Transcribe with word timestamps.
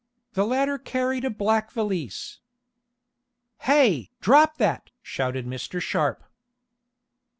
The 0.33 0.45
latter 0.47 0.79
carried 0.79 1.23
a 1.25 1.29
black 1.29 1.69
valise. 1.69 2.39
"Hey! 3.59 4.09
Drop 4.19 4.57
that!" 4.57 4.89
shouted 5.03 5.45
Mr. 5.45 5.79
Sharp. 5.79 6.23